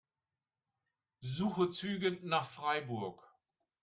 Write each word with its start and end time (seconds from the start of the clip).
Suche 1.21 1.69
Züge 1.69 2.17
nach 2.23 2.43
Freiburg. 2.47 3.19